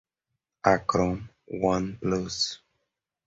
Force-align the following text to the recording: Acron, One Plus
Acron, 0.63 1.29
One 1.45 1.99
Plus 2.01 2.57